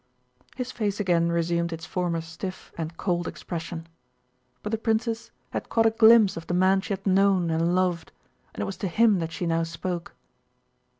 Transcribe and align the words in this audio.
His 0.55 0.71
face 0.71 0.99
again 0.99 1.31
resumed 1.31 1.71
its 1.71 1.85
former 1.85 2.21
stiff 2.21 2.73
and 2.75 2.97
cold 2.97 3.27
expression. 3.27 3.85
But 4.63 4.71
the 4.71 4.79
princess 4.79 5.29
had 5.51 5.69
caught 5.69 5.85
a 5.85 5.91
glimpse 5.91 6.35
of 6.35 6.47
the 6.47 6.55
man 6.55 6.81
she 6.81 6.93
had 6.93 7.05
known 7.05 7.51
and 7.51 7.75
loved, 7.75 8.11
and 8.55 8.61
it 8.63 8.65
was 8.65 8.77
to 8.77 8.87
him 8.87 9.19
that 9.19 9.31
she 9.31 9.45
now 9.45 9.61
spoke. 9.61 10.15